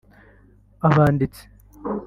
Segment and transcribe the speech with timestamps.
[0.87, 1.41] abanditsi